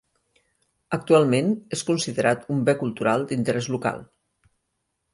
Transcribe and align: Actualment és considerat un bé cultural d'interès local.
Actualment 0.97 1.53
és 1.77 1.85
considerat 1.91 2.49
un 2.57 2.65
bé 2.71 2.77
cultural 2.83 3.31
d'interès 3.33 3.73
local. 3.79 4.05